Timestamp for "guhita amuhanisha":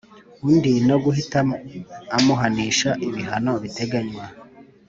1.03-2.89